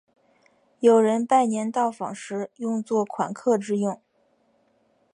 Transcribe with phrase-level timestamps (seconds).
[0.79, 4.01] 有人拜年到访时用作款客之用。